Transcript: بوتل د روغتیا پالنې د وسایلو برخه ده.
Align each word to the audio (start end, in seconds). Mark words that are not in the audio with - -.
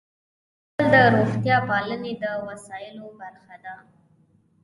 بوتل 0.77 0.87
د 0.93 0.95
روغتیا 1.15 1.57
پالنې 1.69 2.13
د 2.23 2.25
وسایلو 2.47 3.05
برخه 3.21 3.55
ده. 3.63 3.75